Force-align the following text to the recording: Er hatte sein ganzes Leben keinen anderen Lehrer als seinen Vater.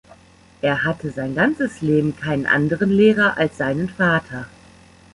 Er 0.63 0.83
hatte 0.83 1.11
sein 1.11 1.35
ganzes 1.35 1.81
Leben 1.81 2.15
keinen 2.17 2.47
anderen 2.47 2.89
Lehrer 2.89 3.37
als 3.37 3.59
seinen 3.59 3.87
Vater. 3.87 4.47